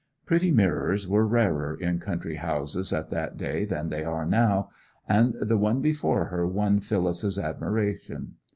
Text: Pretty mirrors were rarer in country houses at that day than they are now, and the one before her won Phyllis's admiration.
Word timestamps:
Pretty 0.25 0.49
mirrors 0.51 1.07
were 1.07 1.27
rarer 1.27 1.75
in 1.79 1.99
country 1.99 2.37
houses 2.37 2.91
at 2.91 3.11
that 3.11 3.37
day 3.37 3.65
than 3.65 3.89
they 3.89 4.03
are 4.03 4.25
now, 4.25 4.69
and 5.07 5.35
the 5.39 5.59
one 5.59 5.79
before 5.79 6.25
her 6.29 6.47
won 6.47 6.79
Phyllis's 6.79 7.37
admiration. 7.37 8.33